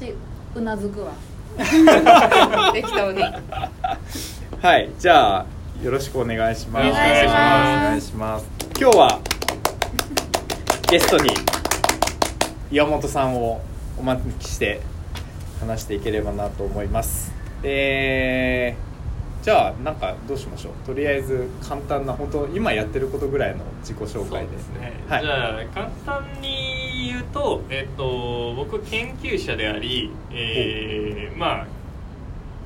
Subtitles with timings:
[0.00, 0.14] 私
[0.54, 1.12] うなずくわ。
[2.72, 3.22] 適当に。
[4.62, 5.46] はいじゃあ
[5.82, 6.88] よろしくお願いします。
[6.88, 7.34] お願いします。
[7.34, 8.46] お願いします
[8.80, 9.20] 今日は
[10.90, 11.30] ゲストに
[12.70, 13.60] 岩本さんを
[13.98, 14.80] お招きして
[15.60, 17.34] 話していければなと思います。
[17.62, 18.90] えー
[19.42, 20.72] じゃあなんかどうしましょう。
[20.86, 25.22] とりあえず簡単な本当今やってることぐらいの自己紹介ですね、はい。
[25.22, 31.66] じゃあ簡単に言うと,、えっと僕研究者であり、えーまあ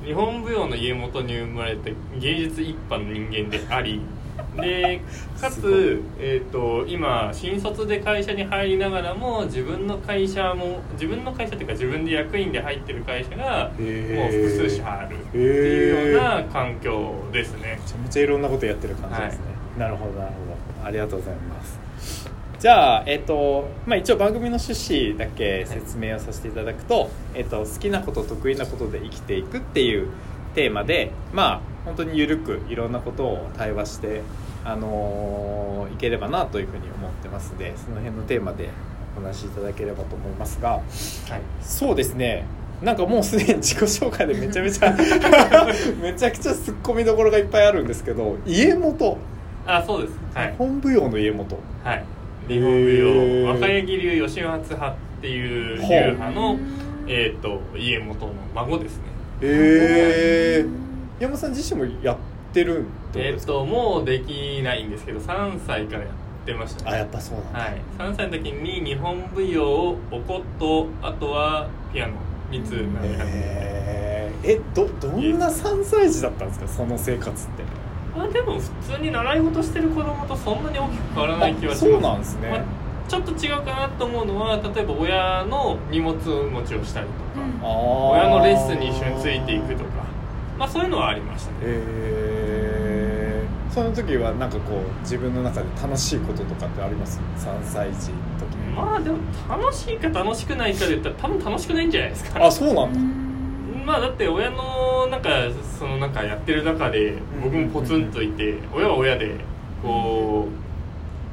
[0.05, 1.89] 日本舞踊の家元に生まれた
[2.19, 3.99] 芸術一派の人間であり
[4.55, 5.01] で
[5.39, 17.79] かつ、えー、と今新卒で会社に入りながらも自分の会社も自分の会社っていうか自分で役員で入ってる会社がもう複数社あるっていうような環境ですね。
[17.81, 19.43] めちゃめちゃいろんなことやってる感じですね、
[19.77, 20.87] なるほどなるほど。
[20.87, 21.84] ありがとうございます
[22.59, 24.71] じゃあえっ、とまあ一応番組の趣
[25.11, 30.07] 旨だけ説明をさせていただくと、えっと好きなこと得意なことで生きていくっていう
[30.53, 34.21] テーマでまあ本当に緩くいろんなことを対話して
[34.63, 38.69] あのーいければなというふうに思ってますのでその辺のテーマで
[39.17, 40.81] お話しいただければと思いますがはい。
[41.61, 42.45] そうですね。
[42.81, 44.91] なんかもうすでに自己紹介でめちゃめちゃ
[46.01, 49.17] めちゃくちゃツッコミどころがいっぱいあるんですけど家元。
[49.65, 50.13] あそうです。
[50.33, 50.55] はい。
[50.57, 51.57] 本舞踊の家元。
[51.83, 52.03] はい
[52.47, 53.43] 日本舞へ踊ー。
[53.43, 55.81] 若柳流吉松派っていう流
[56.13, 56.57] 派の、
[57.07, 59.03] えー、と家元の孫ですね。
[59.41, 60.65] へえ
[61.19, 62.17] 山本さん自身もやっ
[62.53, 66.91] てるってことえっ、ですか、ともうできないんですけど3歳からやってましたね。
[66.91, 67.81] あやっぱそうなんだ、はい。
[67.97, 72.13] 3歳の時に日本舞踊お琴あとはピアノ
[72.51, 74.47] 3つへー。
[74.47, 76.67] えどどんな3歳児だったんですか？
[76.67, 77.63] その生活って
[78.17, 81.91] あでも普通に習い事してる子供とそんなに大きく変わらない気はします。
[81.91, 82.61] そうなんですね、まあ
[83.07, 87.69] ちょっと違うかなと思うのは例えば親の荷物持ちをしたりとか、あー。
[87.69, 89.89] 親のレッスンに一緒についていくとか
[90.57, 91.57] まあそういうのはありましたね。
[91.61, 98.73] へえその時はなんかこう自分の中で楽しいこととかってあります？3歳児の時に。
[98.73, 99.17] まあでも
[99.47, 102.43] 楽しいか楽しくないかで言ったら多分楽しくないんじゃないですか。
[102.43, 102.99] あそうなんだ
[103.85, 105.29] まあだって親のなんか
[105.77, 107.13] そのなんかやってる中で
[107.43, 109.35] 僕もポツンといて親は親で
[109.83, 110.65] こう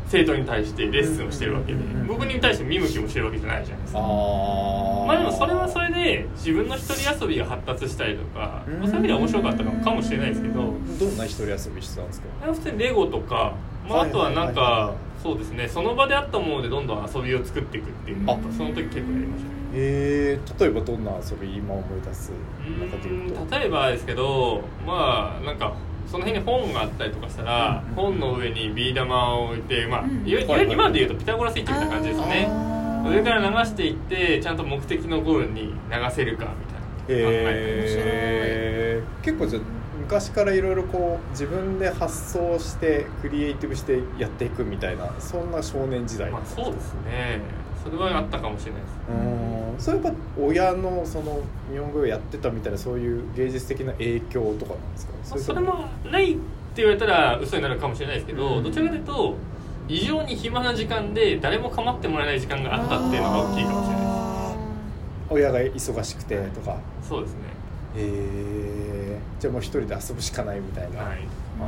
[0.08, 5.06] 生徒に対してレッスンをしてるわけでうん僕に対して見向きもしてるわけじゃないじゃないですあかー。
[5.06, 12.52] まあでもそれはそれで自分の一人遊びが発達したりとか、そういう意味では面白かったのかもしれないですけどどんな一人遊びしてたんですか？
[12.52, 13.54] 普通にレゴとか、
[13.88, 22.32] まあ、あとはなんかはそうですねその場であったものでどんどん遊びを作っていくっていうのその時結構やりましたねえー、例えばどんな遊び今思い出す？
[22.32, 22.34] う
[22.80, 22.96] 中
[23.50, 25.74] で例えばですけどまあなんか
[26.06, 27.94] その辺に本があったりとかしたら、うん。
[27.94, 30.26] 本の上にビー玉を置いてまあ、うん。
[30.26, 32.48] いわいわゆる今で言うとピタゴラスイッチみたいな感じですね。
[33.04, 35.74] 上から流していってちゃんと目的のゴールに流
[36.10, 39.62] せるかみたいな考えー、結構じゃあ
[39.98, 47.40] 昔からいろいろこう自分で発想してクリエイティブしてやっていくみたいなそんな少年時代まあそうですね
[47.82, 48.92] それはあったかもしれないです。
[49.08, 49.78] うん。
[49.78, 51.40] それやっぱ親のその
[51.72, 55.12] 日本語をやってたみたいなそういう芸術的な影響とかなんですか？
[55.30, 56.40] まあそれもないって
[56.76, 58.62] 言われたら嘘になるかもしれないですけど、うん。
[58.64, 59.34] どちらかというと
[59.88, 66.74] 異常に暇な時間で誰も構ってもらえない時間があったっていうのが大きいかもしれないあー親が忙しくてとか？
[66.74, 67.38] ですそうですね。
[67.96, 71.18] えー、じゃあもう一人で遊ぶしかないみたいな、はい。
[71.60, 71.66] あー。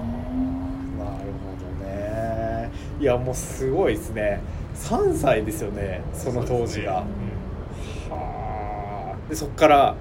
[0.99, 2.71] なるほどね。
[3.01, 4.41] いやもうすごいですね
[4.75, 7.05] 3歳ですよねその当時が、
[8.11, 9.29] はあ。
[9.29, 9.95] でそこから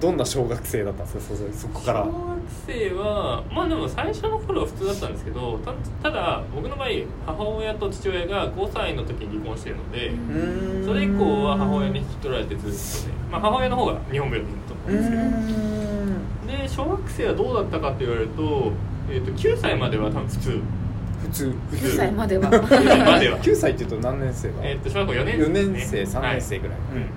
[0.00, 1.36] どんな小学生だったんですか？
[1.52, 2.02] そそこから。
[2.04, 6.88] 小学生はまあでも最初の頃は普通だったんですけどたただ僕の場合
[7.24, 10.10] 母親と父親が5歳の時に離婚してるので、
[10.84, 12.70] それ以降は母親に引き取られてずっ
[13.04, 15.16] とね、まあ、母親の方が日本舞踊でいると思うんですけ
[16.56, 18.72] ど、で小学生はどうだったかって言われると,、
[19.08, 20.60] えー、と9歳までは多分普通
[21.22, 21.54] 普通。
[21.70, 22.50] 普9歳までは。
[22.50, 23.38] 9歳までは。
[23.40, 26.00] 9歳っていうと何年生が、えー、と小学校4年生4ですね。
[26.00, 27.08] 年生3年生ぐらい、はいうんうん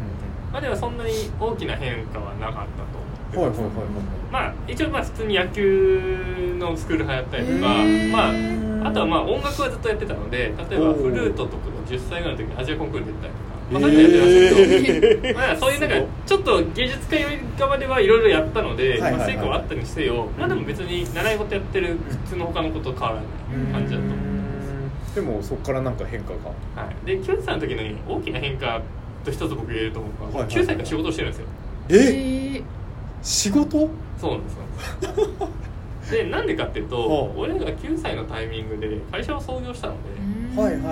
[0.56, 2.68] まではそんなに大きな変化はなかっ
[3.34, 8.30] たと思ってうんはいはいはいまあ一応まあ普通に野球のスクール流行ったりとか、ま
[8.86, 15.96] ああとはまあ音楽はずっとやってたので例えばフルートとか10歳ぐらいの時にアジアコンクール出たりとか、まあ、そういうのやってましたけど、えーまあ、そういうなんか
[16.26, 17.26] ちょっと芸術家
[17.58, 23.26] 側ではいろいろやったので、まあ、成果はあったにせよ、まあ、でも別に習い事やってる普通の他のことと変わらない
[23.74, 24.18] 感じだと思う、
[25.16, 26.84] でもそこからなんか変化が。
[26.84, 28.82] はい、で9歳の時に大きな変化
[29.24, 31.48] と一つ僕言えると思うのは、はいはい9歳から仕事をしてるんですよ。
[31.90, 32.58] え？
[32.58, 32.64] え
[33.24, 33.90] 仕事？
[34.22, 34.56] そうなんです
[35.02, 35.50] そうなん
[36.12, 40.00] でなんでかっていうとはあ俺が9歳のタイミングで会社を創業したので、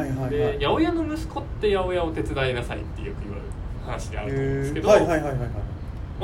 [0.09, 3.47] はいはいで八百屋の息子って八百屋を手伝いなさいってよく言われる
[3.85, 5.45] 話であると思うんですけど、はいはいはいはいは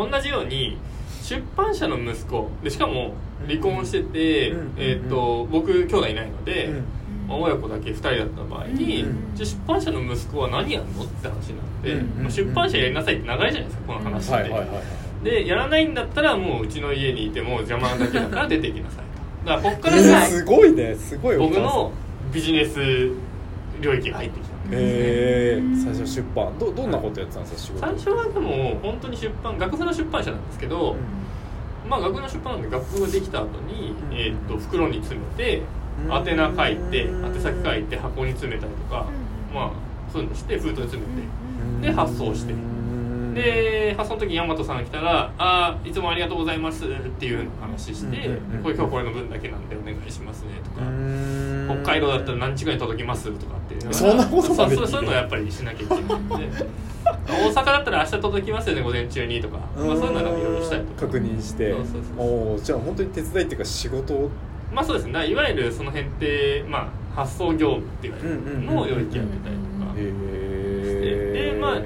[0.08, 0.12] い。
[0.12, 0.78] 同じように
[1.24, 3.14] 出版社の息子でしかも
[3.48, 6.86] 離婚してて、うんえー、と僕兄弟いないので、うん。
[7.28, 15.24] まあ親子だけ2人だった場合に、うんじゃあ出版社の息子は何やんのって話になって、うんまあ出版社やりなさいって長いじゃないですかこの話って、はいはいはいはい。
[15.24, 19.06] でやらないんだったらもううちの家にいても邪魔なだけだから出ていきなさい
[19.46, 19.50] と。
[19.50, 20.96] だからこっからえーがすごいね。
[20.96, 21.92] すごい僕の
[22.34, 23.12] ビジネス
[23.82, 24.56] 領域が入ってきた。
[24.72, 26.58] えー、最初出版。
[26.60, 27.80] どどんなことやってたんですか仕事？
[27.80, 30.96] 最初はでも本当に出版楽譜の出版社なんですけど、
[31.88, 34.16] まあ楽譜の出版なんで楽譜ができた後に、うん。
[34.16, 35.64] えー、と袋に詰めて
[36.06, 36.12] うん。
[36.12, 39.06] 宛名書いてうん宛先書いて箱に詰めたりとか、
[39.54, 39.72] まあ
[40.12, 41.04] そういうのして封筒に詰
[41.82, 42.54] めて、で発送して。
[42.54, 42.80] うん。
[43.34, 46.90] で発送の時に大和さんが来たら「ああいつもありがとうございます」っ
[47.20, 50.82] ていう話してうんうんうん「これ今日これの分だけなんでお願いしますね」とか。
[50.82, 50.90] うん
[51.70, 54.76] 「北海道だったら何時間に届きます」とかってそんなことまで。
[54.76, 56.04] そうそうそういうのをやっぱりしなきゃいけない。
[56.04, 56.66] んで
[57.28, 61.08] 大阪だったら明日届きますよね午前中にとか、まあ、そういうのをいろいろしたりとか。
[61.08, 61.72] 確認して。
[61.72, 64.30] そうそうそうおおじゃあ本当に手伝いっていうか仕事を。
[64.74, 65.28] まあそうですね。
[65.28, 70.14] いわゆるその辺って、まあ、発送業務って言われるのを領域やってたりとか、へ
[71.36, 71.82] えでまあ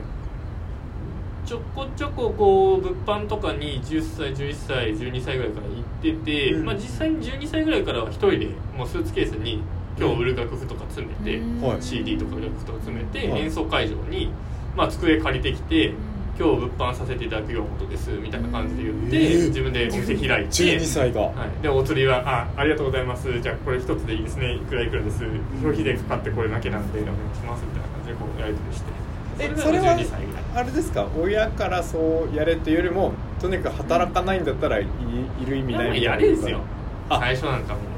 [1.45, 6.65] ちょこちょここう物販とかに10歳11歳12歳ぐらいから行ってて、うん。
[6.65, 9.61] まあ、実際に12歳ぐらいからは一人でもうスーツケースに
[9.99, 11.81] 今日売る楽譜とか詰めて、はい。
[11.81, 13.41] CD とか楽譜とか詰めて、はい。
[13.41, 14.31] 演奏会場に、
[14.75, 15.93] まあ、机借りてきて
[16.37, 19.47] 今日物販させていただくようなことですみたいな感じで言って、えー。
[19.49, 23.39] 自分でお店開いて12歳が、はい、でお釣りはあ「ありがとうございます。
[23.39, 24.55] じゃあこれ一つでいいですね。
[24.55, 25.19] いくらいくらです。
[25.61, 29.03] 消費税かかってこれだけなんでお願いします」みたいな感じでこうやり取りして。
[29.39, 30.43] えそれは12歳ぐらい。
[30.55, 36.61] あれですか親からそうやれというよりもとにかく働かないんだったらいいる意味ないみたいなやれですよ。
[37.09, 37.19] あ。
[37.19, 37.92] 最初なんかもう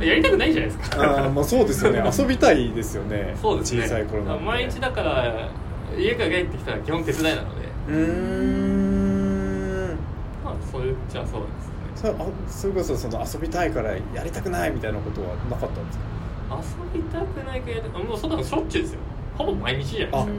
[0.00, 1.02] やりたくないじゃないですか。
[1.02, 2.02] あーまあそうですよね。
[2.18, 3.34] 遊びたいですよね。
[3.40, 3.82] そうですね。
[3.82, 4.44] 小さい頃なんで。
[4.44, 5.48] 毎日だから
[5.98, 7.66] 家から帰ってきたら基本手伝いなので。
[7.88, 7.96] うー
[9.92, 9.96] ん。
[10.44, 11.76] まあそう言っちゃそうですね。
[11.94, 12.16] それあ
[12.48, 16.04] それこそその遊びたいからやりたくないみたいなことはなかったんですか？
[16.94, 18.98] 遊びたくないかやりたくもうそんなのしょっちゅうですよ。
[19.38, 20.32] ほぼ毎日じゃないですか。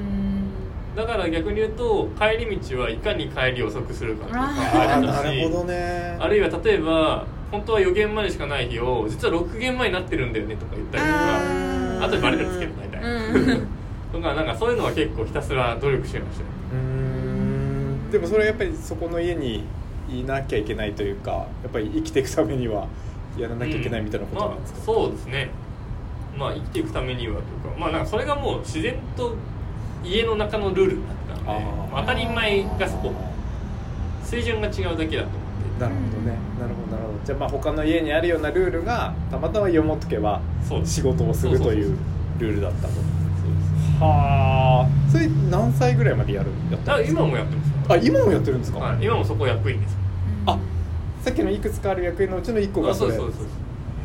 [0.96, 4.96] だから逆に言うと帰り道はいかに帰りを遅くするかとかああー。
[4.96, 6.18] あったしなるほどね。
[6.20, 13.68] あるいは例えば本当は予言までしかない日を実は6限前になってるんだよねとか言ったりとかあとでバレるんですけど大体、うん。
[14.12, 18.12] とかなんかそういうのは結構ひたすら努力してましたねうーん。
[18.12, 19.64] でもそれはやっぱりそこの家に
[20.10, 22.88] いなきゃいけないというかやっぱり生きていくためには
[23.38, 25.50] やらなきゃいけないみたいなことなんですか、まあ、そうですね。
[26.38, 29.36] まあ生きていくためにはというかまあなんかそれがもう自然と
[30.04, 31.58] 家の中のルールになってたの
[31.88, 33.14] で当たり前がそこ。
[34.28, 35.42] 水準が違うだけだと思っ
[35.78, 35.80] て。
[35.80, 36.38] なるほどね
[37.28, 40.40] じゃあまあ他の家にあるようなルールがたまたま読もうとけば
[40.86, 41.98] 仕事をするという
[42.40, 42.94] ルールだったと。
[44.00, 45.12] はあ。
[45.12, 47.20] それ何歳ぐらいまでやるやったんですか？
[47.20, 49.98] 今もやってますあ今もやってるんですか、はい、今もそこ役員です。
[50.46, 50.58] あ
[51.22, 53.18] さっきのいくつかある役員のうちの1個があそれ。
[53.18, 53.48] そうそうそう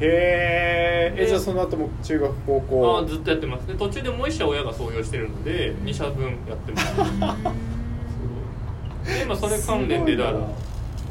[0.00, 2.98] へーえじゃあその後も中学高校。
[3.04, 3.68] あずっとやってます。
[3.68, 6.88] で途中でもう一社親が創業してるので2社分やってます。
[9.25, 10.38] 今それ関連でだから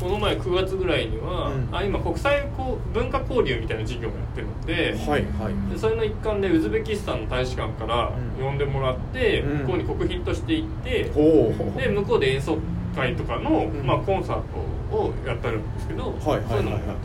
[0.02, 1.70] この前9月ぐらいには、うん。
[1.72, 5.72] あ今国際こう文化交流みたいな事業もやってるので,、はいはい。
[5.72, 8.44] でそれの一環でウズベキスタンの大使館からうん。
[8.44, 9.58] 呼んでもらって、うん。
[9.60, 12.58] 向こうに国賓として行って、ほうで向こうで演奏
[12.96, 13.86] 会とかの、ん。
[13.86, 14.42] まあ、コンサー
[14.90, 16.48] トをやってるんですけど、はいはいはい。
[16.50, 16.98] そういうのもやったり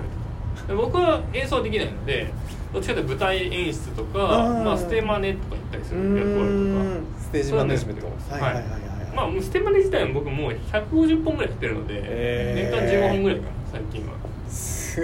[0.57, 0.69] とか。
[0.69, 2.33] で僕は演奏できないので
[2.73, 4.19] どっちかというと舞台演出とか
[4.65, 7.23] まあ、ステマネとか行ったりすうる役割とか。
[7.23, 8.07] ステージマネジメント。
[8.07, 8.86] はいはいはい
[9.17, 12.79] まあもうステマネ自体も僕もう150本ぐらいやってるので、へー。
[12.79, 14.13] 年間15本ぐらいかな最近は。
[14.49, 15.01] す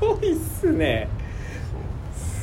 [0.00, 1.08] ごいっすね。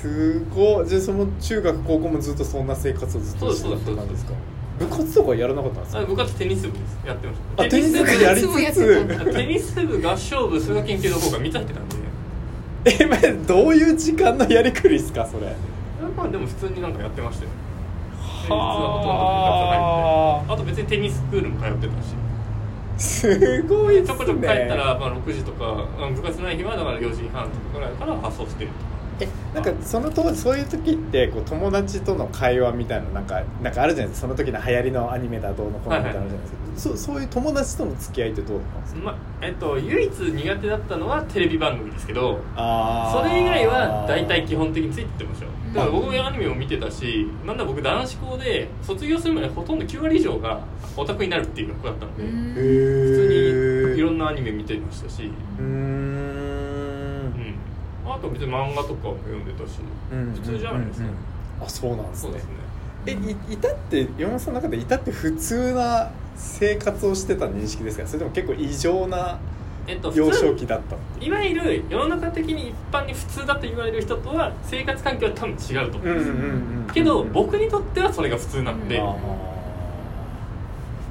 [0.01, 0.87] すごい。
[0.87, 4.33] じゃあその中学高校もずっとそんな生活をずっとしてたって感じですか？
[4.77, 6.01] 部活とかやらなかったんですか？
[6.01, 6.99] あ部活テニス部です。
[7.07, 7.63] やってました。
[7.63, 9.33] あテニス部やりつつ。
[9.33, 11.95] テニス部合唱部数学研究の方が3つ入ってたんで
[12.85, 15.53] えまあどういう時間のやりくりですかそれ
[16.15, 17.51] まあでも普通になんかやってましたよ
[18.49, 22.19] 平日ははほとんど部活入ってあと別にテニススクールも通ってたし。
[22.99, 24.07] すごいっすね。
[24.07, 28.73] ちょこちょこ帰ったら、まあ、6時とかあ部活ない日はだから4時半とかぐらいから発送してると。
[28.75, 34.27] かえなんかその当時そういう時ってこう友達との会話みたいななんかなんかあるじゃないですか。
[34.27, 50.61] その時の流行りのアニメだどうのこうのみたいなのあるじゃないですか、そそういう友達との付き合いってどうだったんですかまあえっと唯一苦手だったのはテレビ番組ですけどあそれ以外は大体基本的についてってましたよだから僕もアニメも見てたしなんだ僕男子校で卒業するまでほとんど9割以上が
[50.97, 55.67] オタクになるっていう学校だったので、へ普え通にいろんなアニメ見てましたし、うーん。
[58.05, 59.79] うん、あと別に漫画とかも読んでたし、
[60.11, 60.33] うん。
[60.33, 61.17] 普通じゃないですか、うんうん。
[61.65, 62.29] あそうなんですね。
[62.29, 62.51] そうですね。
[63.05, 63.11] え
[63.51, 68.07] いいたって山本さんの中でいたって普通な生活をしてた認識ですか？
[68.07, 69.37] それとも結構異常な
[69.89, 70.95] えっと幼少期だった。
[71.25, 76.13] いわゆる世の中的に一般に普通だと言われる人とは生活環境は多分違うと思う。
[76.13, 76.35] んですよ、
[76.93, 78.99] けど僕にとってはそれが普通なんで。
[79.01, 79.15] あ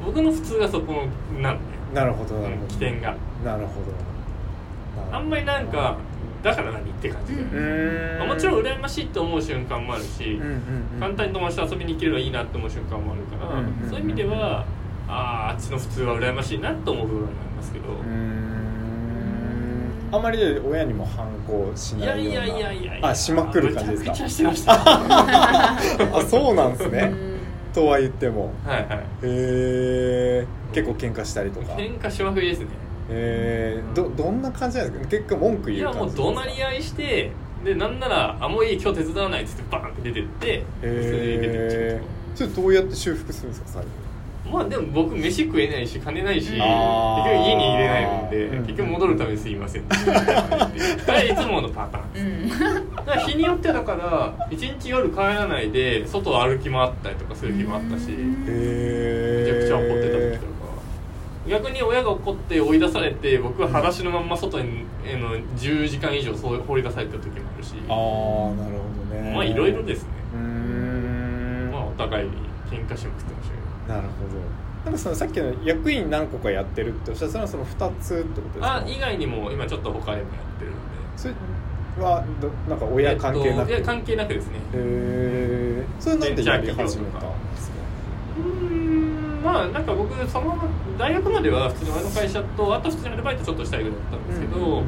[0.07, 1.07] 僕の普通がそこ
[1.43, 1.61] なんで。
[1.93, 2.67] ーなるほどなるほど。
[2.69, 3.17] 起点が。
[3.45, 5.17] なるほど。
[5.17, 5.97] あんまりなんか
[6.43, 10.49] だから何って感じまあもちろん羨ましいって思う瞬間もあるし、うんうん
[10.95, 11.01] うん。
[11.01, 14.65] 簡単に友達と遊びに行ければいいなって思う瞬間もあるから、うんうんうんそういう意味では
[15.09, 17.85] あああっちの普通は羨ましいなと思う部分はありますけど、
[20.11, 22.41] あまり親にも反抗しいないような。
[22.41, 23.09] やいやいやいやいや。
[23.09, 24.11] あしまくる感じですか？
[24.12, 24.73] めちゃくちゃしてました。
[24.75, 25.79] あ
[26.29, 27.11] そうなんですね。
[27.12, 27.38] うん。
[27.75, 28.53] とは言っても。
[28.67, 28.99] はいはい。
[28.99, 31.73] へえ結構喧嘩したりとか。
[31.75, 32.67] 喧嘩しまくりですね。
[33.11, 35.09] えー、どどんな感じなんですか？
[35.11, 37.31] 結構文句いや言う感じもう怒鳴り合いして
[37.65, 42.00] でなんなら「あもういい今日手伝わない」っつってバーンって出てってへえ
[42.35, 43.88] それどうやって修復するんですか最後？
[44.52, 48.67] まあでも僕飯食えないし金ないし結局家に入れないのでうん。
[48.67, 49.83] 結局戻るためにすいません。
[49.88, 52.49] これいつものパターンうん。
[52.49, 58.17] だから日によってはだから一日夜帰らないで外を歩き回ったりとかする日もあったしめへ
[58.49, 60.59] えちゃくちゃ怒ってた時とか。
[61.49, 67.75] 逆に親が怒って追い出されて僕は裸足のまんま外にえーの10時間以上そう放り出された時もあるし。
[67.88, 67.95] ああ
[68.62, 69.33] なるほどね。
[69.35, 70.09] まあいろいろですね。
[71.73, 72.33] まあお互いに
[72.71, 73.58] 喧嘩しまくってました
[73.88, 74.38] なるほど。
[74.85, 78.76] なんかそのさっきの役員何個かやってるっておっしゃったのはその2つってことですか？
[78.76, 80.80] あ以外にも今ちょっと他でもやってるので。
[81.16, 81.35] それ
[82.00, 84.59] はどなんか親関係なく、えっと関係なくですね。
[84.59, 87.26] へえそれなんでやり始めたんですか？
[88.38, 90.64] うーんまあなんか僕そのまま
[90.97, 94.85] 大学までは普通に親の会社とあと普通にアルバイトちょっとしたいぐらいだったんですけど、うんうんうん。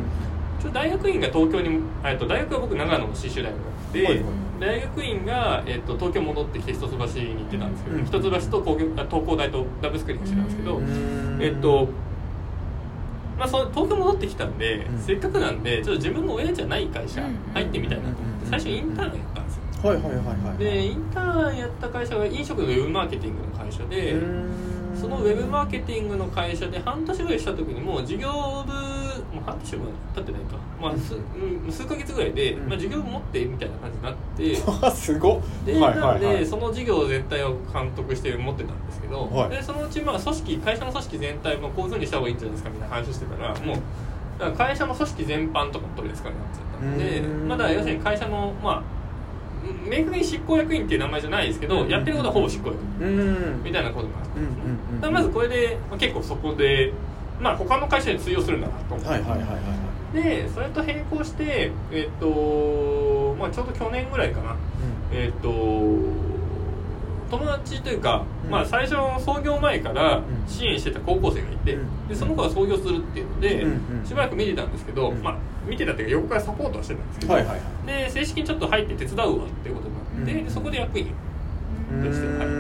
[0.61, 3.55] ちょっと大学院が東京に、えっと、大学は僕長野の信州大学
[3.93, 4.25] で、はいはい
[4.61, 7.05] 大学院が、えっと、東京戻ってきて一橋に行っ
[7.51, 8.05] てたんですけど、うん。
[8.05, 11.43] 一橋と工業あ東工大とダブルスクリーンしてたんですけど、うーん。
[11.43, 11.89] えっと
[13.39, 14.99] まあ、その東京戻ってきたんで、うん。
[14.99, 17.23] せっかくなんでちょっと自分の親じゃない会社
[17.55, 18.09] 入ってみたいなと。
[18.11, 19.91] 思ってうん最初インターンやったんですよ。
[19.91, 24.17] はいはいはいはいでインターンやった会社が飲食のウェブマーケティングの会社で、
[25.01, 28.73] そのウェブマーケティングの会社で半年ぐらいした時にもう事業部
[29.33, 29.85] もう半年も
[30.15, 31.19] 経ってないか、まあ数う
[31.69, 32.69] ん数ヶ月ぐらいで、うん。
[32.69, 34.57] まあ、事業部持ってみたいな感じになって。
[34.87, 35.41] あすごっ。
[35.65, 36.35] で、はいなのではい。
[36.37, 39.51] はいその事業全体を監督して持ってたんですけど、はい。
[39.51, 47.49] でそのうちまあ組織会社の組織全体もこういうふうにした方がいいんじゃないですかみたいな話をしてたらもう会社の組織全般とかも取り扱いになっちゃったのでうん。
[47.49, 49.01] まあだ要するに会社のまあ
[49.89, 56.93] 明確に執行役員っていう名前じゃないですけど、やってることはほぼ執行役員みたいなことがあったんですね、うんうんうんだまずこれで、まあ、結構そこで、
[57.41, 59.61] まあ、他の会社に通用するんだなと思って、はいはいはいはいは
[60.15, 60.23] い。
[60.23, 64.57] でそれと並行して、えっとまあ、ちょうど去年ぐらいかな、
[65.13, 66.31] えっと
[67.31, 68.51] 友達というか、うん。
[68.51, 70.25] まあ、最初の創業前からん。
[70.49, 72.09] 支援してた高校生がいて、うん。
[72.09, 75.23] でその子が創業するっていうので、うんうんしばらく見てたんですけど、うん。
[75.23, 77.87] まあ、見てたっていうか横からサポートはしてたんですけど、はいはいはい。
[77.87, 80.45] で正式にちょっと入って手伝うわっていうことになって、うん。
[80.45, 82.51] でそこで役員うとして入っ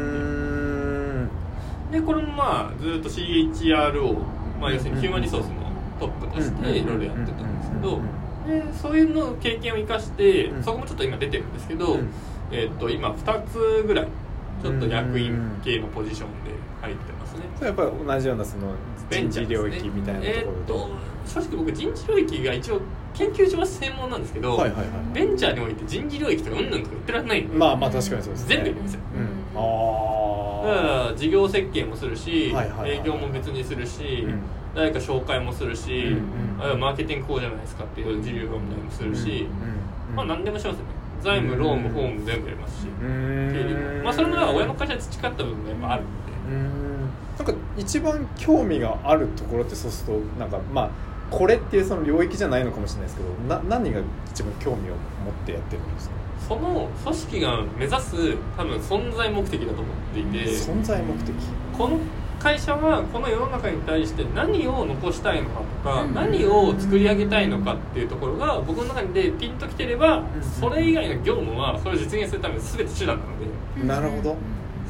[1.91, 1.99] て。
[1.99, 4.17] でこれもまあずっと CHRO、
[4.61, 5.55] まあ、要するにヒューマンリソースの
[5.99, 8.01] トップとしていろいろやってたんですけど
[8.47, 12.09] でそういうの経験を生かして、うんそこもちょっと今出てるんですけど、うん
[12.53, 14.09] えっと今2つぐらい
[14.63, 16.51] ちょっと役員系のポジションで
[16.81, 17.43] 入ってますね。
[17.55, 18.75] それやっぱり同じようなその
[19.09, 20.91] 人事領域みたいなところえーっとと
[21.27, 22.81] 正直僕人事領域が一応
[23.15, 30.30] 研究所は専門なんですけど、はいはいはいベンチャーにおいて人事領域とかうんぬんとか言ってられないんで、まあまあ確かにそうですね全部いるんですようんだあ
[30.63, 34.41] から事業設計もするし、営業も別にするし、うん。
[34.75, 36.17] 誰か紹介もするし、
[36.61, 39.49] あるいはマーケティングこうじゃないですかっていう事業論題もするし、
[40.11, 40.91] うんまあ何でもしますよね。
[41.23, 44.05] 財務労務法務全部やりますし、経理も。
[44.05, 50.91] まあそれもだから親の会社で培った部分がやっぱあるんで、なんか一番興味があるところってそうするとなんかまあ
[51.31, 54.95] これっていうその領域じゃないのかもしれないですけどな何が一番興味を
[55.25, 56.15] 持ってやってるんですか？
[56.49, 61.35] その組織が目指す多分存在目的だと思っていて存在目的？
[61.77, 61.99] この
[62.41, 66.15] 会社はこの世の中に対して何を残したいのかとか、うん。
[66.15, 70.25] 何を作り上げたいのかっていうところが僕の中でピンときてれば、ん。
[70.43, 74.37] それ以外の業務はそれを実現するために全て手段なのでなるほど。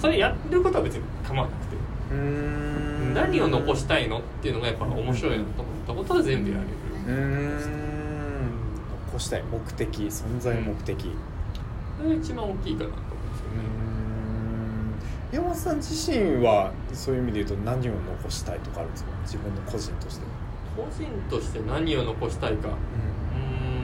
[0.01, 1.77] それやることは別に構わなくて、
[2.13, 3.15] うーん。
[3.15, 6.69] 何を残したいのっていうのがやっぱ面白いなと思ったことは全部やれる、
[7.07, 7.13] うー
[7.57, 7.61] ん。
[9.13, 10.95] 残したい目的存在目的。
[10.95, 10.99] う
[11.99, 13.65] それが一番大きいかなと思うんですよね、
[15.33, 19.11] 山本さん自身はそういう意味で言うと何を残したいとかあるんですか？
[19.23, 20.27] 自分の個人として。
[20.77, 22.69] 個人として何を残したいか。
[22.69, 22.73] う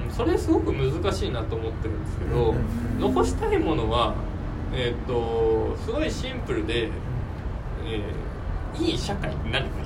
[0.09, 4.15] ーんそれすごく難しいなと思ってるんですけど、うん残したいものは
[4.73, 9.86] えーっとすごいシンプルで、えーいい社会になればいい。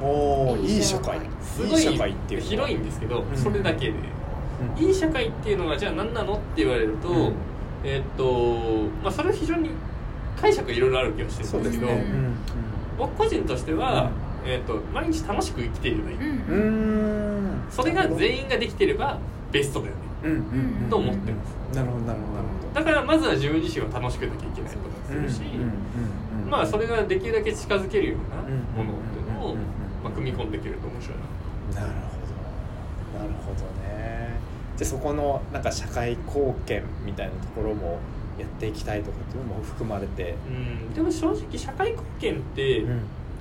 [0.00, 1.18] おおいい社会。
[1.42, 3.36] すごいいい社会っていう広いんですけど、うん。
[3.36, 3.94] それだけで、
[4.78, 4.84] うん。
[4.84, 7.32] いい社会っていうのがじゃあ何なのって言われると、うん。
[7.84, 9.70] えーっとまあそれは非常に
[10.40, 12.04] 解釈いろいろある気がしてるんですけどですね。
[12.10, 12.34] うん。
[12.98, 14.10] 僕個人としては、
[14.44, 16.16] えーっと毎日楽しく生きていればいい、
[17.70, 19.18] それが全員ができていれば
[19.52, 20.00] ベストだよね。
[20.90, 21.76] と思ってます。
[21.76, 22.80] なるほどなるほどなるほど。
[22.80, 24.78] だからまずは自分自身は楽しくなきゃいけないこ
[25.08, 25.68] とにするし、うんうん
[26.44, 28.86] うんまあそれができるだけ近づけるようなうん。
[28.86, 28.98] もの
[30.06, 31.18] まあ、組み込んでいけると面白い
[31.74, 31.80] な。
[31.80, 33.18] なるほど。
[33.18, 34.38] なるほどね。
[34.76, 37.98] じゃあそこのなんか社会貢献みたいなところも
[38.38, 40.94] やっていきたいとかっていうのも含まれて、うん。
[40.94, 42.84] でも正直社会貢献って、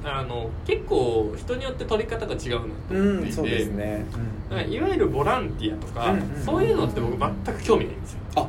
[0.03, 4.05] あの結構人によって取り方が違うなと思っていて、そうですね、
[4.67, 6.43] いわゆるボランティアとか、うんうん。
[6.43, 8.47] そういうのって僕全く興味ないんですよ、あ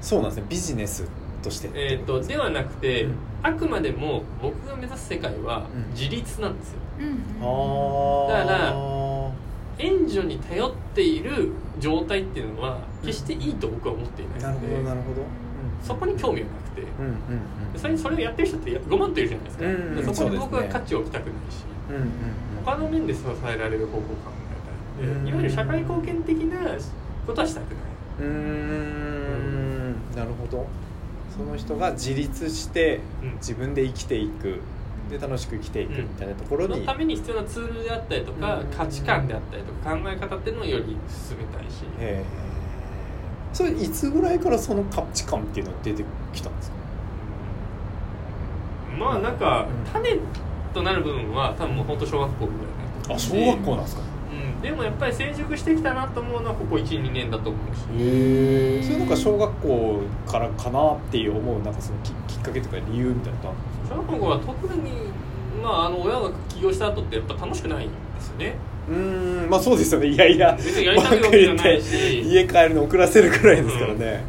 [0.00, 0.46] そうなんですね。
[0.48, 1.06] ビジネス
[1.42, 5.90] としてえー、とではなくて、うんあくまでも僕が目指す世界はうん。
[5.92, 6.78] 自立なんですよ。
[6.98, 8.74] うんああだから
[9.76, 15.22] 援助に頼っている状態っていうのは決していいと僕は思っていないなるほのでどなるほど、
[15.82, 16.82] そこに興味がなくて。
[16.82, 17.72] うんうんうん。
[17.72, 19.96] でそれそれをやってる人って5万といるじゃないですか、うんうん。
[19.96, 22.10] でそこに僕は価値を置きたくないし、うんうん
[22.64, 24.06] 他の面で支えられる方法を考
[24.96, 26.60] えたいのうんでいわゆる社会貢献的な
[27.26, 27.74] ことはしたくない。
[28.20, 30.16] うんうーん。
[30.16, 30.66] なるほど
[31.36, 33.34] その人が自立してうん。
[33.36, 34.60] 自分で生きていく。
[35.10, 38.66] で楽しく生きていくみたいなところに、そのために必要なツールであったりとか、うん。
[38.68, 41.82] 価値観であったりとか考え方っていうのをより進めたいし。
[42.00, 42.24] へえ。
[43.52, 46.76] それいつぐらいからその価値観っていうのは出てきたんですか？
[48.98, 49.92] まあなんかうん。
[49.92, 50.18] 種
[50.72, 52.52] となる部分は多分もう本当小学校ぐ
[53.08, 54.02] らいあ小学校なんですか？
[54.02, 54.08] うん、
[54.64, 57.80] でもやっぱり成熟してきたなと思うのはここ12年だと思うし。
[58.02, 64.92] へえそれなんか小学校からかなっていう思うなんかそのききっかけとか理由みたいなのあるんですか小学校は特に
[65.62, 68.56] まああの親が起業した後ってやっぱ楽しくないんですよね。
[68.88, 70.06] うーんまあそうですよね。
[70.08, 70.54] いやいや。
[70.56, 74.24] 別にやりたいわけじゃないし家帰るの遅らせるくらいですからね、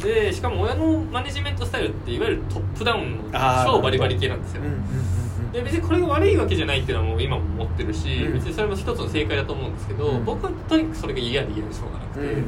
[0.00, 4.62] でしかも親のマネジメントスタイルっていわゆるトップダウンの超バリバリ系なんですよ。
[4.62, 8.32] うんうんうんうんで別にこれが悪いわけじゃないっていうのはもう今も思ってるし、うん。
[8.34, 10.24] 別にそれも一つの正解だと思うんですけど、うん。
[10.24, 12.42] 僕はとにかくそれが嫌で嫌でしょうがなくて、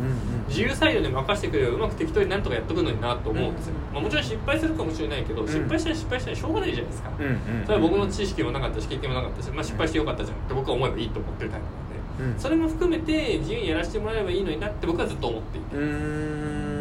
[0.49, 3.57] 自由サイドで任せてくれればうまく適当になんとかやっとくのになと思うん。
[3.57, 5.47] ですよ、まあ、もちろん失敗するかもしれないけど、ん。
[5.47, 7.11] 失敗したら失敗したらしょうがないじゃないですか、
[7.67, 12.41] それは僕の知識もなかったし経験もなかったし、まあ、失敗してよかったじゃんって僕は思えばいいと思ってるタイプなんで、うん。
[12.41, 15.77] それも含めて自由にやらせてもらえばいいのになって僕はずっと思っていて。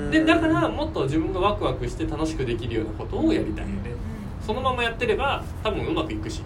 [0.07, 3.65] でだからもっと自分がワクワクして楽しくできるようなことをやりたい。
[3.67, 3.86] ので
[4.47, 6.41] そのままやってれば多分うまくいくし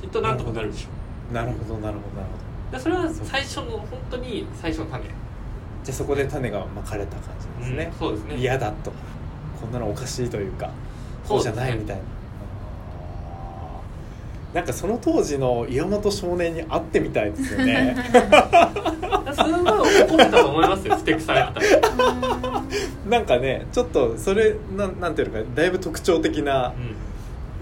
[0.00, 0.88] きっとなんとかなるでしょ。
[1.30, 2.76] うなるほどなるほどなるほど。
[2.76, 5.04] でそれは最初の本当に最初の種。
[5.04, 5.14] じゃ
[5.88, 8.36] あそこで種がまかれた感じですね、うんそうですね。
[8.38, 8.92] 嫌だと。
[9.60, 10.72] こんなのおかしいというか
[11.28, 14.56] こうじゃないみたいな、あー。
[14.56, 17.94] なんかその当時の岩本少年に会ってみたいですよね。
[19.32, 21.88] すごい怒ってたと思いますよふてくされてた。
[21.88, 22.62] ら、
[23.08, 26.72] なんかねちょっとそれなんなんていうのかだいぶ特徴的な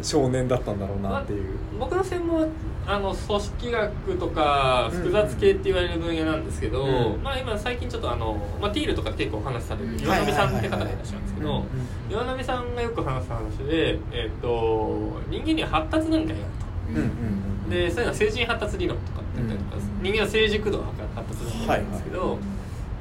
[0.03, 2.47] 少年だったんだろうなっていう、僕の専門は
[2.87, 10.01] あの組織学とか複雑系って言われる分野なんですけど、うんまあ、今最近ちょっとあの、まあ、ティールとかで結構お話しされるん。
[10.01, 11.65] 岩波さんって方がいらっしゃるんですけどうんうん
[12.11, 16.43] 岩波さんがよく話す話で、えっと人間には発達段階がある
[16.89, 22.39] うんうんうんとでそういうのは成人発達理論とかって言ったりとか、うん人間は成熟度を測る発達段階なんですけど、はいはい。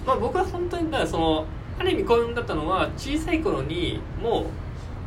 [0.05, 1.45] まあ、僕は本当にだその
[1.79, 4.45] ある意味幸運だったのは小さい頃にもう、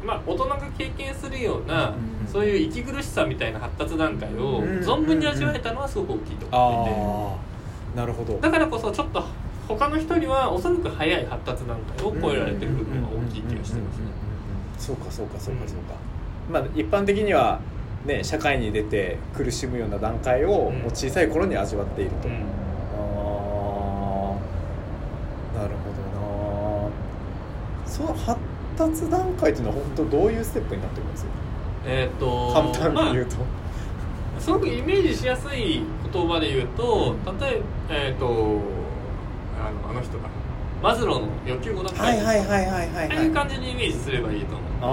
[0.05, 1.93] まあ、大人が経験するような、う
[2.25, 2.29] ん。
[2.31, 4.79] そういう息苦しさみたいな発達段階をうん。
[4.81, 8.39] 存分に味わえたのはすごく大きいと思っていて、なるほど。
[8.41, 9.25] だからこそちょっと
[9.67, 14.05] 他の人にはおそらく早い発達段階を超えられてる部分が大きい気がしてますね。
[14.79, 15.95] そうかそうかそうかそうか、
[16.51, 17.61] まあ一般的には
[18.05, 22.64] ね社会に出て苦しむような段階をもう小さい頃に味わっていると、うん
[28.77, 31.31] 達段階っていうのは本当どういうステップになってるんですか？
[31.87, 33.45] えー、と簡単に言うと、ま
[34.39, 35.83] あ、すごくイメージしやすい
[36.13, 38.27] 言葉で言うと例えば、えー、と
[39.59, 40.29] あのあの人だ
[40.83, 44.75] マズローの欲求5段階はいはいはいはいはいああはいいう感じにイメージすればいいと思って。
[44.83, 44.87] あ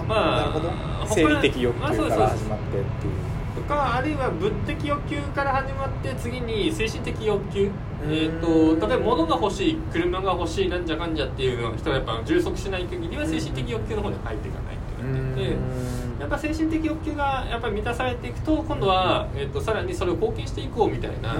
[0.00, 0.68] あ、まあなるほど。
[1.06, 3.14] 他生理的欲求から始まってっていう。
[3.20, 3.23] と
[3.64, 7.70] かあるいは物的欲求から始まって次に精神的欲求、
[8.04, 16.04] えー、と例えば物が欲しい車が欲しいなんじゃかんじゃっていうのは人はやっぱ充足しない限りは精神的欲求の方に入っていかないって言われていて。
[16.20, 21.34] やっぱ精神的欲求がやっぱり満たされていくと今度は、えー、とさらにそれを貢献していこうみたいな、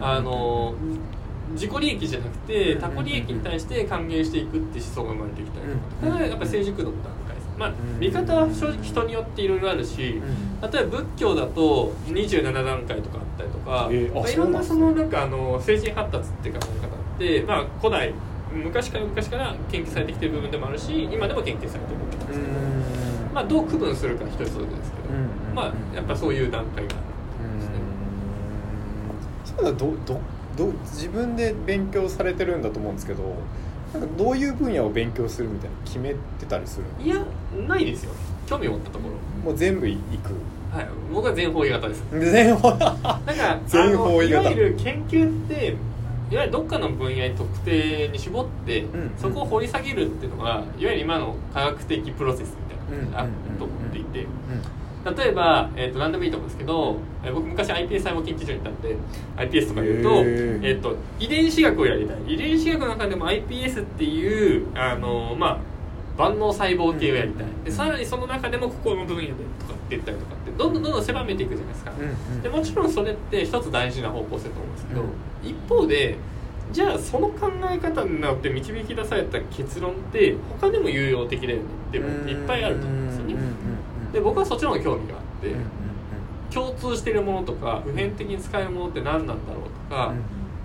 [0.00, 0.74] あの
[1.52, 7.12] 自己利益じゃなくて他己利益に対して還元していくって思想が生まれてきたりとか、うんこれがやっぱり成熟度の段
[7.62, 8.00] まあん。
[8.00, 10.20] 見方は正直人によっていろいろあるし、
[10.72, 18.12] 例えば仏教だと27段階とかあったりとか、えーあまあ、いろんなそのなんかあの精神発達っていう考え方って、まあ、古代
[18.52, 22.40] 昔から昔から研究されてきてる部分でもあるし今でも研究されてる部分です。
[22.40, 22.52] けど、
[23.34, 27.02] まあ、どう区分するか一つですけど、うんまあやっぱそういう段階がある
[29.44, 30.20] そうだどど
[30.56, 33.36] ど自分で勉強されてるんだと思うんですけど
[33.92, 37.16] なんかどういう分野を勉強するみたいな決めてたりするいや
[37.68, 38.12] ないですよ。
[38.46, 39.14] 興味を持ったところ。
[39.44, 40.74] もう全部いく？
[40.74, 40.88] はい。
[41.12, 42.02] 僕は全方位型です。
[42.10, 44.50] 全部だから全方位型。
[44.50, 45.76] いわゆる研究って
[46.30, 54.26] いわゆるどっかの分野に特定に絞って、んそこを掘り下げるっていうのがいわゆる今の科学的プロセスみたいなのがあると思っていて、
[55.04, 58.96] 例えば、えー、と何でもいいと思うんですけど、えー僕昔 iPS 細胞研究所にいたんで
[59.36, 62.34] iPS とか言うと,、えー、と遺伝子学をやりたい。
[62.34, 65.58] 遺伝子学の中でも iPS っていうあのまあ
[66.18, 67.46] 万能細胞系をやりたい。
[67.64, 71.92] でさらにその中でもここの分野でとかって言ったりとかってどんどんどんどん狭めていくじゃないですか、
[72.42, 75.08] でもちろんそれって一つ大事な方向性だと思うんですけど、うん。
[75.42, 76.16] 一方で
[76.72, 83.34] じゃあその考え方によって導き出された結論って他でも有用的だよねっていっぱいあると思うんですよね
[84.12, 85.54] で僕はそっちの方が興味があって、
[86.54, 90.12] 共通してるものとか普遍的に使えるものって何なんだろうとか、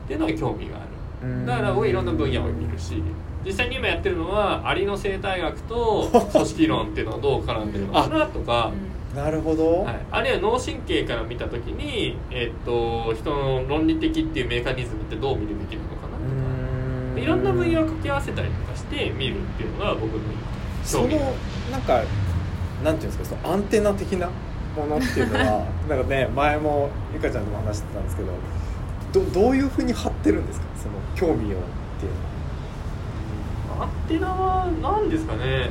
[0.06, 0.98] っていうのが興味がある。
[1.46, 3.02] だから僕はいろんな分野を見るし
[3.44, 8.72] 実際に今やってるのはアリの生態学と 組織論っていうのがどう絡んでるのかなとか、
[9.16, 20.20] なるほど、はい、あるいは脳神経から見た時に、えっと人の論理的っていうメカニズムってどう見るべきなのかなとかでいろんな分野を掛け合わせたりとかして見るっていうのが僕の
[20.84, 22.04] その興味なんか
[22.84, 24.30] なんていうんですかそのアンテナ的な
[24.76, 28.30] ものっていうのは なんかね前もゆかちゃんとも話してたんですけど
[29.14, 30.66] どどういうふうに張ってるんですか？
[30.76, 31.62] その興味をっ
[32.00, 32.12] ていう
[33.76, 33.86] のは。
[33.86, 35.70] アンテナは何ですかね？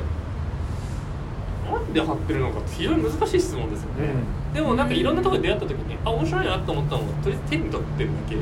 [1.71, 4.07] なんで張ってるのかって非常に難しい質問ですよね、
[4.53, 8.41] でもなんかいろんなところで出会った時にあ面白いなと思ったのをとりあえず手に取ってるだけで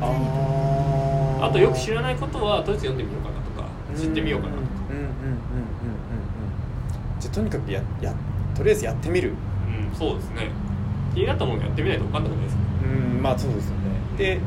[0.00, 3.66] ああとよく知らないことはとりあえず読んでみようかなとか
[4.00, 5.40] 知ってみようかなとかうんうんうんうんうんうん
[7.20, 8.12] じゃあとにかくやや
[8.56, 9.30] とりあえずやってみる。
[9.30, 9.36] うん
[9.96, 10.50] そうですね。
[11.14, 12.62] 気になったものやってみないと分かんなくないですか？
[12.84, 12.86] う
[13.18, 13.80] んまあそうですよね。
[14.16, 14.40] で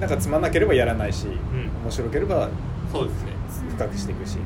[0.00, 1.30] なんかつまんなければやらないし、ん。
[1.84, 2.48] 面白ければ
[2.92, 3.32] そうですね。
[3.70, 4.38] 深くしていくし、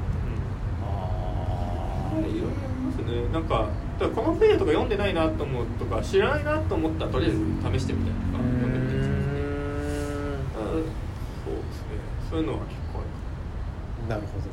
[0.83, 2.25] あうん。
[2.25, 3.29] いろいろありますね。
[3.33, 3.69] なんか
[4.15, 7.39] この分野とか読んでないなと思うとか知らないなと思ったらとりあえず
[7.79, 8.73] 試してみたりとか読ん。
[8.75, 9.41] でみたりしますね。
[9.41, 10.85] うん。
[11.43, 11.97] そうですね。
[12.31, 13.09] そういうのは結構ある
[14.09, 14.46] なるほど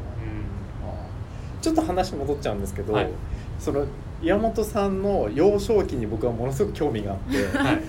[1.64, 3.10] ちょっと話戻っちゃうんですけど、はい。
[3.58, 3.86] その
[4.22, 7.82] 岩本さんの幼少期に僕はものすごく興味があってん はい。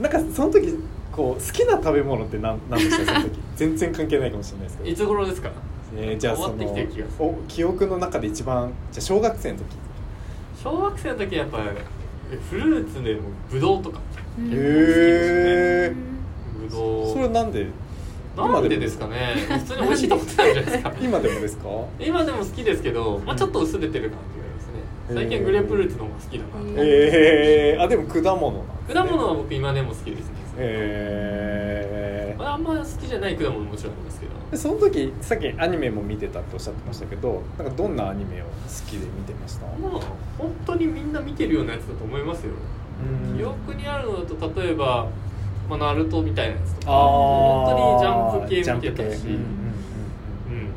[0.00, 0.74] なんかその時
[1.12, 3.38] こう好きな食べ物って何何でしたその時？
[3.56, 4.90] 全然関係ないかもしれないですけど。
[4.90, 5.50] いつ頃ですか？
[5.96, 6.54] えーじゃあその
[7.18, 9.64] お記憶の中で一番じゃあ小学生の時。
[10.62, 11.64] 小学生の時はやっぱり
[12.48, 13.98] フルーツでもブドウとか。
[14.38, 15.94] へえ
[16.62, 17.66] ブドウそれはなんで？
[18.48, 19.34] なんでですかね。
[19.48, 20.92] 普通に美味しいと思ってたんじゃないですか。
[21.00, 21.68] 今でもですか？
[21.98, 25.22] 今でも好きですけど、まあ、ちょっと薄れてる感じがありますね。
[25.22, 32.40] 最近はグレープフルーツの方が好きだなと、えー、あでも果物なんです、ね、果物は僕今でも好きですね、えー。
[32.42, 34.32] まあ、あんま好きじゃない果物ももちろんありますけど。
[34.50, 38.50] でその時さっきアニメも見てたっておっしゃってましたけどなんかどんなアニメを好
[38.88, 39.66] きで見てました？
[39.66, 40.00] まあ
[40.38, 42.52] 本当にみんな見てるようなやつだと思いますよ。
[43.30, 43.36] うん。
[43.38, 45.06] 記憶にあるのだと例えば、
[45.70, 46.92] まあ、ナルトみたいなやつとか。
[46.92, 49.22] あ本当にジャンプ系見てたし。
[49.22, 49.28] 系。
[49.28, 49.34] うん。
[49.34, 50.70] うんうんうん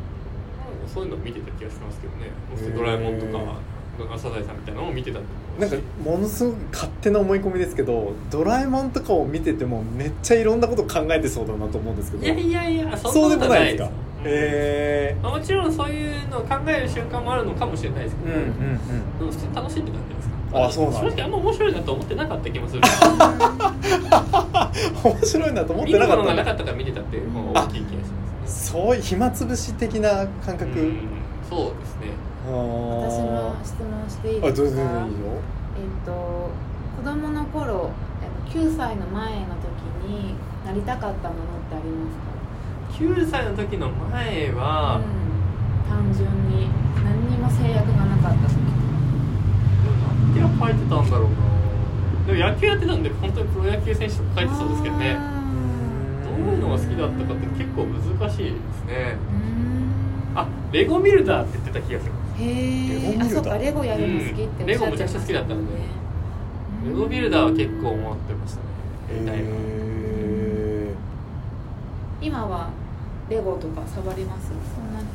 [0.94, 2.30] そういうの見てた気がしますけどね。
[2.56, 3.40] そしてドラえもんとか
[4.16, 5.24] サザエさんみたいなのも見てたと
[5.58, 5.72] 思うし。
[5.72, 12.24] なんかものすごく勝手な思い込みですけどドラえもんとかを見ててもめっちゃいろんなこと考えてそうだなと思うんですけど。
[12.24, 13.90] いやいやいやそそうんでもないですか？
[13.90, 13.94] うん。
[14.26, 19.18] えまあ、もちろんそういうのを考える瞬間もあるのかもしれないですけど、ー、うんうんうん。
[19.18, 21.00] でも普通に楽しいって感じですかあそうなんだ。
[21.00, 22.82] 正直あんま面白いなと思ってなかった気もする
[25.04, 31.08] 面白いなと思っ見てなかったるものがなかったから見てたっていう大きい気がしますねそういう暇つぶし的な感覚、うん。
[31.50, 32.14] そうですね
[32.46, 35.08] 私も質問していいですかあどうぞどうぞいいよ
[35.76, 36.12] えっ、と
[36.98, 37.90] 子供の頃
[38.22, 40.36] えっと9歳の前の時に
[40.66, 46.70] なりたかったものってありますか？9歳の時の前は、うん、単純に
[47.04, 48.73] 何にも制約がなかった時
[50.36, 51.36] 何や書いてたんだろうな。
[52.28, 55.18] でも野球やってたんで本当にプロ野球選手とか書いてそうですけどね。
[56.24, 59.18] どういうのが好きだったかって結構難しいですね。
[60.36, 62.12] あレゴビルダーって言ってた気がする。
[62.40, 63.28] へえレゴビルダー。
[63.28, 65.78] あそっかレゴやるの好きってうんレゴめちゃくちゃ好きだったので。
[66.86, 68.64] レゴビルダーは結構思ってましたね。
[69.14, 70.94] やりたいなへ
[72.22, 72.70] 今は
[73.30, 74.52] レゴとか触ります？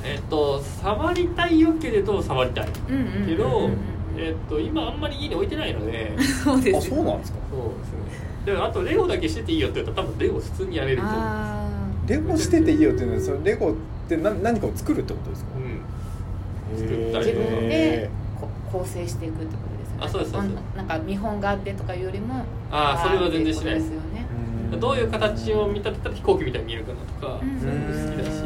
[0.04, 2.68] えっと触りたい欲求で言うと触りたい。
[2.88, 3.26] うんうんうんうん。
[3.26, 3.70] けど、
[4.18, 6.12] えっと今あんまり家に置いてないので。
[6.20, 7.38] そうですあそうなんですか？
[7.50, 7.98] そうですね。
[8.46, 11.18] でもあとレゴだけしてていいよって言ったら多分レゴ普通にやれると思う。
[11.20, 11.68] あ
[12.06, 13.74] レゴしてていいよっていうのはそのレゴっ
[14.08, 15.50] て何何かを作るってことですか？
[15.56, 16.78] うん。
[16.78, 17.56] 作ったー自りとか。
[17.56, 20.00] 分でこ構成していくってことですよね。
[20.00, 20.52] あそうですそうです。
[20.76, 23.84] なんか見本があってとかいうよりもあーそれは全然しないです。
[23.88, 24.26] よね
[24.72, 24.80] うん。
[24.80, 27.60] どういう形を見立てたら飛行機みたいに見えるかなとか、うん。
[27.60, 28.38] そういうの好きだし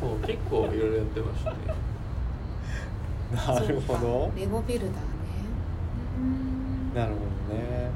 [0.00, 1.56] そう結構いろいろやってましたね。
[3.34, 4.32] なるほど。
[4.36, 5.00] レゴビルダーね。
[6.18, 7.18] うんなるほ
[7.52, 7.90] どね。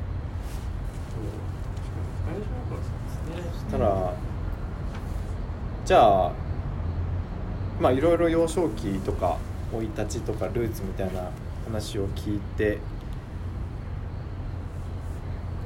[1.10, 1.54] そう。
[2.34, 4.14] ですねそしたら
[5.84, 6.32] じゃあ
[7.80, 9.38] まあいろいろ幼少期とか
[9.70, 11.30] 生い立ちとかルーツみたいな
[11.66, 12.78] 話を聞いて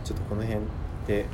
[0.05, 0.61] ちょっとこの辺
[1.07, 1.27] で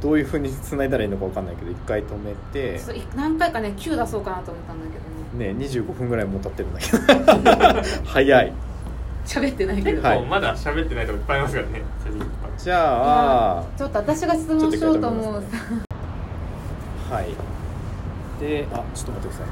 [0.00, 2.78] どういうふうに繋いだらいいのか分かんないけど一回止めて。
[2.78, 4.98] そう何回かね9出そうかなと思ったんだけ
[5.38, 5.54] どね。
[5.54, 7.82] ね25分ぐらいもう経ってるんだけど。
[8.04, 8.52] 早い。
[9.24, 10.24] 喋ってないけど、はい。
[10.24, 11.82] まだ喋ってないとこいっぱいありますからね。
[12.00, 15.22] それでいっぱいじゃあちょっと私が質問しようと思う。
[15.24, 15.82] ちょっと一回止めま
[17.08, 17.56] すはい。
[18.40, 19.46] であちょっと待ってください